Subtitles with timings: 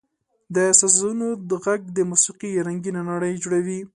[0.55, 1.65] •د سازونو ږغ
[1.97, 3.79] د موسیقۍ رنګینه نړۍ جوړوي.